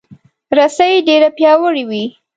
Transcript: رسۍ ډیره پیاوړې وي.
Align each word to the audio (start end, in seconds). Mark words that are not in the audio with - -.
رسۍ 0.57 0.93
ډیره 1.07 1.29
پیاوړې 1.37 1.83
وي. 1.89 2.05